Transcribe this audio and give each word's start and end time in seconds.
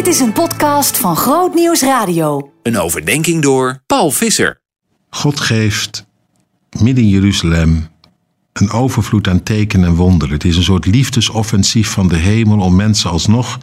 Dit 0.00 0.14
is 0.14 0.20
een 0.20 0.32
podcast 0.32 0.98
van 0.98 1.16
Groot 1.16 1.54
Nieuws 1.54 1.82
Radio. 1.82 2.52
Een 2.62 2.78
overdenking 2.78 3.42
door 3.42 3.82
Paul 3.86 4.10
Visser. 4.10 4.60
God 5.10 5.40
geeft 5.40 6.06
midden 6.78 7.04
in 7.04 7.10
Jeruzalem 7.10 7.88
een 8.52 8.70
overvloed 8.70 9.28
aan 9.28 9.42
tekenen 9.42 9.88
en 9.88 9.94
wonderen. 9.94 10.34
Het 10.34 10.44
is 10.44 10.56
een 10.56 10.62
soort 10.62 10.86
liefdesoffensief 10.86 11.90
van 11.90 12.08
de 12.08 12.16
hemel 12.16 12.58
om 12.58 12.76
mensen 12.76 13.10
alsnog 13.10 13.58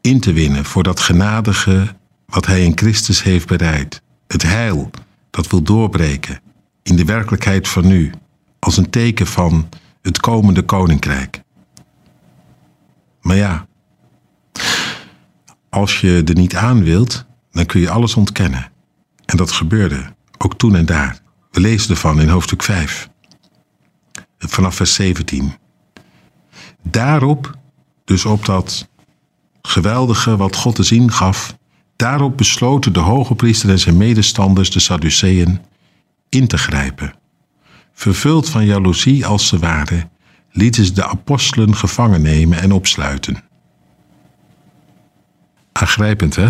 in 0.00 0.20
te 0.20 0.32
winnen 0.32 0.64
voor 0.64 0.82
dat 0.82 1.00
genadige 1.00 1.94
wat 2.26 2.46
hij 2.46 2.64
in 2.64 2.72
Christus 2.74 3.22
heeft 3.22 3.46
bereid. 3.46 4.02
Het 4.26 4.42
heil 4.42 4.90
dat 5.30 5.46
wil 5.46 5.62
doorbreken 5.62 6.40
in 6.82 6.96
de 6.96 7.04
werkelijkheid 7.04 7.68
van 7.68 7.86
nu, 7.86 8.12
als 8.58 8.76
een 8.76 8.90
teken 8.90 9.26
van 9.26 9.68
het 10.02 10.20
komende 10.20 10.62
koninkrijk. 10.62 11.42
Maar 13.20 13.36
ja, 13.36 13.66
als 15.74 16.00
je 16.00 16.22
er 16.24 16.34
niet 16.34 16.56
aan 16.56 16.82
wilt, 16.82 17.24
dan 17.52 17.66
kun 17.66 17.80
je 17.80 17.90
alles 17.90 18.14
ontkennen. 18.14 18.70
En 19.24 19.36
dat 19.36 19.52
gebeurde, 19.52 20.14
ook 20.38 20.58
toen 20.58 20.76
en 20.76 20.86
daar. 20.86 21.18
We 21.50 21.60
lezen 21.60 21.90
ervan 21.90 22.20
in 22.20 22.28
hoofdstuk 22.28 22.62
5, 22.62 23.08
vanaf 24.38 24.74
vers 24.74 24.94
17. 24.94 25.52
Daarop, 26.82 27.58
dus 28.04 28.24
op 28.24 28.44
dat 28.44 28.88
geweldige 29.62 30.36
wat 30.36 30.56
God 30.56 30.74
te 30.74 30.82
zien 30.82 31.12
gaf, 31.12 31.56
daarop 31.96 32.36
besloten 32.36 32.92
de 32.92 33.00
hoge 33.00 33.34
priester 33.34 33.70
en 33.70 33.78
zijn 33.78 33.96
medestanders, 33.96 34.70
de 34.70 34.80
Sadduceeën, 34.80 35.60
in 36.28 36.46
te 36.46 36.58
grijpen. 36.58 37.14
Vervuld 37.92 38.48
van 38.48 38.64
jaloezie 38.64 39.26
als 39.26 39.48
ze 39.48 39.58
waren, 39.58 40.10
lieten 40.50 40.84
ze 40.84 40.92
de 40.92 41.06
apostelen 41.06 41.76
gevangen 41.76 42.22
nemen 42.22 42.60
en 42.60 42.72
opsluiten. 42.72 43.52
Aangrijpend, 45.78 46.36
hè? 46.36 46.48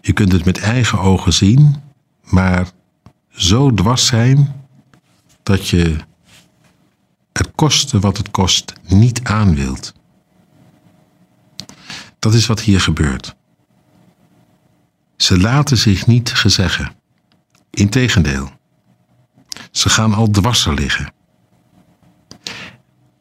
Je 0.00 0.12
kunt 0.12 0.32
het 0.32 0.44
met 0.44 0.58
eigen 0.58 0.98
ogen 0.98 1.32
zien, 1.32 1.76
maar 2.22 2.70
zo 3.28 3.74
dwars 3.74 4.06
zijn 4.06 4.66
dat 5.42 5.68
je 5.68 5.96
het 7.32 7.50
koste 7.54 7.98
wat 7.98 8.16
het 8.16 8.30
kost 8.30 8.72
niet 8.82 9.24
aan 9.24 9.54
wilt. 9.54 9.92
Dat 12.18 12.34
is 12.34 12.46
wat 12.46 12.60
hier 12.60 12.80
gebeurt. 12.80 13.36
Ze 15.16 15.38
laten 15.38 15.78
zich 15.78 16.06
niet 16.06 16.32
gezeggen. 16.32 16.92
Integendeel, 17.70 18.50
ze 19.70 19.88
gaan 19.88 20.14
al 20.14 20.30
dwarser 20.30 20.74
liggen. 20.74 21.12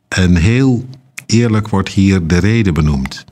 En 0.07 0.35
heel 0.35 0.85
eerlijk 1.25 1.67
wordt 1.67 1.89
hier 1.89 2.27
de 2.27 2.37
reden 2.37 2.73
benoemd. 2.73 3.25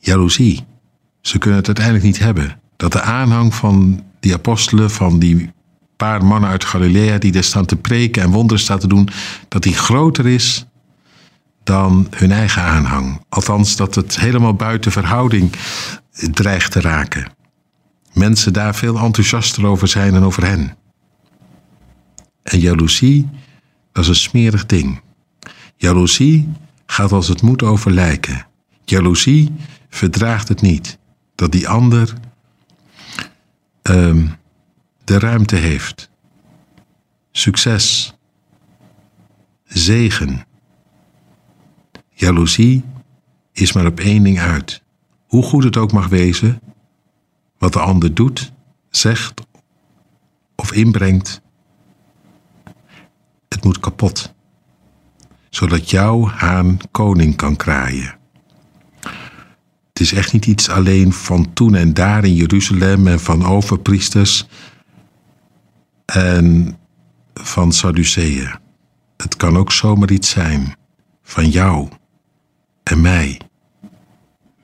Jaloezie. 0.00 0.64
Ze 1.20 1.38
kunnen 1.38 1.58
het 1.58 1.66
uiteindelijk 1.66 2.06
niet 2.06 2.18
hebben. 2.18 2.60
Dat 2.76 2.92
de 2.92 3.00
aanhang 3.00 3.54
van 3.54 4.04
die 4.20 4.34
apostelen, 4.34 4.90
van 4.90 5.18
die 5.18 5.50
paar 5.96 6.24
mannen 6.24 6.50
uit 6.50 6.64
Galilea 6.64 7.18
die 7.18 7.32
daar 7.32 7.44
staan 7.44 7.66
te 7.66 7.76
preken 7.76 8.22
en 8.22 8.30
wonderen 8.30 8.62
staan 8.62 8.78
te 8.78 8.86
doen, 8.86 9.08
dat 9.48 9.62
die 9.62 9.74
groter 9.74 10.26
is 10.26 10.66
dan 11.64 12.06
hun 12.10 12.32
eigen 12.32 12.62
aanhang. 12.62 13.24
Althans, 13.28 13.76
dat 13.76 13.94
het 13.94 14.18
helemaal 14.20 14.54
buiten 14.54 14.92
verhouding 14.92 15.52
dreigt 16.32 16.72
te 16.72 16.80
raken. 16.80 17.32
Mensen 18.12 18.52
daar 18.52 18.74
veel 18.74 18.98
enthousiaster 18.98 19.66
over 19.66 19.88
zijn 19.88 20.12
dan 20.12 20.24
over 20.24 20.46
hen. 20.46 20.76
En 22.42 22.58
jaloezie, 22.58 23.28
dat 23.92 24.02
is 24.02 24.08
een 24.08 24.14
smerig 24.14 24.66
ding. 24.66 25.00
Jaloezie 25.76 26.48
gaat 26.86 27.12
als 27.12 27.28
het 27.28 27.42
moet 27.42 27.62
over 27.62 27.90
lijken. 27.90 28.46
Jaloezie 28.90 29.52
verdraagt 29.88 30.48
het 30.48 30.60
niet 30.60 30.98
dat 31.34 31.52
die 31.52 31.68
ander 31.68 32.14
um, 33.82 34.36
de 35.04 35.18
ruimte 35.18 35.56
heeft. 35.56 36.10
Succes, 37.32 38.14
zegen. 39.64 40.46
Jaloezie 42.10 42.84
is 43.52 43.72
maar 43.72 43.86
op 43.86 44.00
één 44.00 44.22
ding 44.22 44.40
uit. 44.40 44.82
Hoe 45.26 45.42
goed 45.42 45.64
het 45.64 45.76
ook 45.76 45.92
mag 45.92 46.08
wezen, 46.08 46.60
wat 47.58 47.72
de 47.72 47.80
ander 47.80 48.14
doet, 48.14 48.52
zegt 48.90 49.40
of 50.56 50.72
inbrengt, 50.72 51.40
het 53.48 53.64
moet 53.64 53.80
kapot, 53.80 54.34
zodat 55.50 55.90
jouw 55.90 56.26
haan 56.26 56.78
koning 56.90 57.36
kan 57.36 57.56
kraaien. 57.56 58.19
Het 60.00 60.12
is 60.12 60.18
echt 60.18 60.32
niet 60.32 60.46
iets 60.46 60.68
alleen 60.68 61.12
van 61.12 61.52
toen 61.52 61.74
en 61.74 61.94
daar 61.94 62.24
in 62.24 62.34
Jeruzalem 62.34 63.06
en 63.06 63.20
van 63.20 63.46
overpriesters 63.46 64.46
en 66.04 66.78
van 67.34 67.72
Sadduceeën. 67.72 68.50
Het 69.16 69.36
kan 69.36 69.56
ook 69.56 69.72
zomaar 69.72 70.10
iets 70.10 70.30
zijn 70.30 70.76
van 71.22 71.48
jou 71.48 71.88
en 72.82 73.00
mij. 73.00 73.40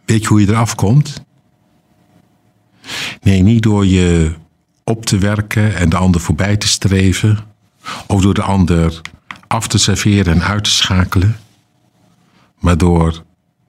Weet 0.04 0.22
je 0.22 0.28
hoe 0.28 0.40
je 0.40 0.48
eraf 0.48 0.74
komt? 0.74 1.24
Nee, 3.20 3.42
niet 3.42 3.62
door 3.62 3.86
je 3.86 4.34
op 4.84 5.06
te 5.06 5.18
werken 5.18 5.76
en 5.76 5.88
de 5.88 5.96
ander 5.96 6.20
voorbij 6.20 6.56
te 6.56 6.68
streven, 6.68 7.38
of 8.06 8.22
door 8.22 8.34
de 8.34 8.42
ander 8.42 9.00
af 9.46 9.68
te 9.68 9.78
serveren 9.78 10.34
en 10.34 10.42
uit 10.42 10.64
te 10.64 10.70
schakelen, 10.70 11.36
maar 12.58 12.78
door 12.78 13.25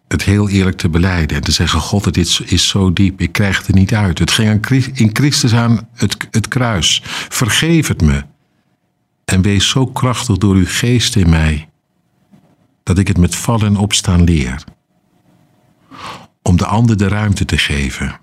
het 0.08 0.24
heel 0.24 0.50
eerlijk 0.50 0.78
te 0.78 0.90
beleiden 0.90 1.38
en 1.38 1.44
te 1.44 1.52
zeggen: 1.52 1.80
God, 1.80 2.14
dit 2.14 2.42
is 2.46 2.68
zo 2.68 2.94
diep, 2.94 3.22
ik 3.22 3.32
krijg 3.32 3.58
het 3.58 3.68
er 3.68 3.74
niet 3.74 3.94
uit. 3.94 4.20
Het 4.20 4.32
ging 4.32 4.68
in 4.94 5.10
Christus 5.14 5.54
aan 5.54 5.88
het, 5.94 6.28
het 6.32 6.48
kruis. 6.48 7.02
Vergeef 7.30 7.88
het 7.88 8.02
me. 8.02 8.24
En 9.26 9.42
wees 9.42 9.70
zo 9.70 9.86
krachtig 9.86 10.38
door 10.38 10.56
uw 10.56 10.68
geest 10.68 11.16
in 11.16 11.30
mij, 11.30 11.70
dat 12.84 12.98
ik 12.98 13.08
het 13.08 13.18
met 13.18 13.36
vallen 13.36 13.66
en 13.66 13.78
opstaan 13.78 14.24
leer. 14.24 14.64
Om 16.42 16.58
de 16.58 16.66
ander 16.66 16.98
de 16.98 17.08
ruimte 17.08 17.46
te 17.46 17.58
geven. 17.58 18.20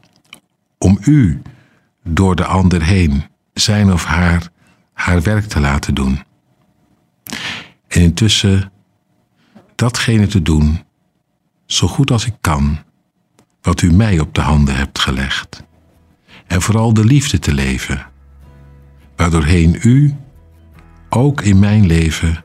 Om 0.78 0.98
u 1.00 1.42
door 2.04 2.36
de 2.36 2.44
ander 2.44 2.82
heen 2.82 3.24
zijn 3.52 3.92
of 3.92 4.04
haar 4.04 4.52
haar 4.94 5.22
werk 5.22 5.44
te 5.44 5.60
laten 5.60 5.94
doen. 5.94 6.22
En 7.88 8.00
intussen 8.00 8.72
datgene 9.74 10.26
te 10.26 10.42
doen 10.42 10.80
zo 11.74 11.88
goed 11.88 12.10
als 12.10 12.26
ik 12.26 12.34
kan, 12.40 12.78
wat 13.62 13.82
u 13.82 13.92
mij 13.92 14.18
op 14.18 14.34
de 14.34 14.40
handen 14.40 14.76
hebt 14.76 14.98
gelegd. 14.98 15.62
En 16.46 16.62
vooral 16.62 16.94
de 16.94 17.04
liefde 17.04 17.38
te 17.38 17.54
leven, 17.54 18.06
waardoorheen 19.16 19.78
u 19.82 20.16
ook 21.08 21.42
in 21.42 21.58
mijn 21.58 21.86
leven 21.86 22.42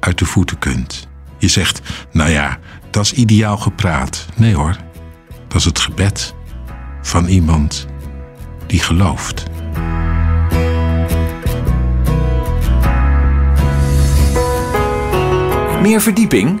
uit 0.00 0.18
de 0.18 0.24
voeten 0.24 0.58
kunt. 0.58 1.08
Je 1.38 1.48
zegt, 1.48 1.80
nou 2.12 2.30
ja, 2.30 2.58
dat 2.90 3.04
is 3.04 3.12
ideaal 3.12 3.56
gepraat. 3.56 4.26
Nee 4.36 4.54
hoor, 4.54 4.76
dat 5.48 5.56
is 5.56 5.64
het 5.64 5.78
gebed 5.78 6.34
van 7.02 7.26
iemand 7.26 7.86
die 8.66 8.80
gelooft. 8.80 9.44
Meer 15.82 16.00
verdieping? 16.00 16.60